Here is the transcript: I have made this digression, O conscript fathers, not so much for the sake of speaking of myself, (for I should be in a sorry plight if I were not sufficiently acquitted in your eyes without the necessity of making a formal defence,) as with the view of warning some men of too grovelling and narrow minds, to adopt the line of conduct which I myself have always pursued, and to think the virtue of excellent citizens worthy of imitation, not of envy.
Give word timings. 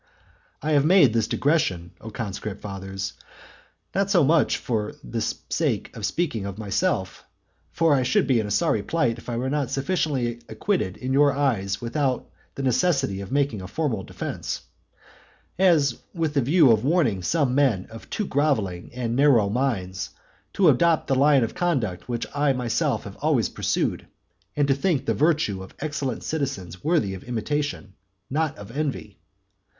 I 0.63 0.71
have 0.71 0.83
made 0.83 1.13
this 1.13 1.27
digression, 1.27 1.91
O 2.01 2.09
conscript 2.09 2.59
fathers, 2.59 3.13
not 3.93 4.09
so 4.09 4.23
much 4.23 4.57
for 4.57 4.95
the 5.03 5.21
sake 5.21 5.95
of 5.95 6.07
speaking 6.07 6.43
of 6.47 6.57
myself, 6.57 7.23
(for 7.71 7.93
I 7.93 8.01
should 8.01 8.25
be 8.25 8.39
in 8.39 8.47
a 8.47 8.49
sorry 8.49 8.81
plight 8.81 9.19
if 9.19 9.29
I 9.29 9.37
were 9.37 9.47
not 9.51 9.69
sufficiently 9.69 10.39
acquitted 10.49 10.97
in 10.97 11.13
your 11.13 11.33
eyes 11.33 11.81
without 11.81 12.27
the 12.55 12.63
necessity 12.63 13.21
of 13.21 13.31
making 13.31 13.61
a 13.61 13.67
formal 13.67 14.01
defence,) 14.01 14.63
as 15.59 15.99
with 16.15 16.33
the 16.33 16.41
view 16.41 16.71
of 16.71 16.83
warning 16.83 17.21
some 17.21 17.53
men 17.53 17.85
of 17.91 18.09
too 18.09 18.25
grovelling 18.25 18.89
and 18.95 19.15
narrow 19.15 19.51
minds, 19.51 20.09
to 20.53 20.69
adopt 20.69 21.09
the 21.09 21.13
line 21.15 21.43
of 21.43 21.53
conduct 21.53 22.09
which 22.09 22.25
I 22.33 22.53
myself 22.53 23.03
have 23.03 23.17
always 23.17 23.49
pursued, 23.49 24.07
and 24.55 24.67
to 24.67 24.73
think 24.73 25.05
the 25.05 25.13
virtue 25.13 25.61
of 25.61 25.75
excellent 25.79 26.23
citizens 26.23 26.83
worthy 26.83 27.13
of 27.13 27.23
imitation, 27.23 27.93
not 28.31 28.57
of 28.57 28.71
envy. 28.75 29.19